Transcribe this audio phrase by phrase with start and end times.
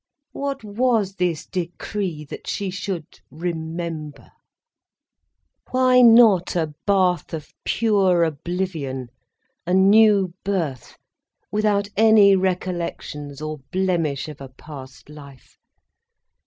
[0.31, 4.31] What was this decree, that she should 'remember'!
[5.69, 9.09] Why not a bath of pure oblivion,
[9.67, 10.97] a new birth,
[11.51, 15.59] without any recollections or blemish of a past life.